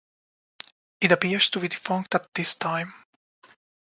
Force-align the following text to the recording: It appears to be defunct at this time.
It 0.99 1.11
appears 1.11 1.51
to 1.51 1.59
be 1.59 1.67
defunct 1.67 2.15
at 2.15 2.33
this 2.33 2.55
time. 2.55 2.91